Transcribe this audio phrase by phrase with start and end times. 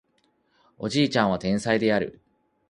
[0.79, 2.21] おじいちゃんは天才である